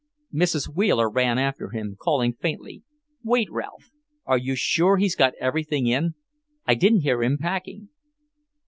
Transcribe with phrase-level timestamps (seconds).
[0.33, 0.65] Mrs.
[0.65, 2.81] Wheeler ran after him, calling faintly,
[3.23, 3.91] "Wait, Ralph!
[4.25, 6.15] Are you sure he's got everything in?
[6.65, 7.89] I didn't hear him packing."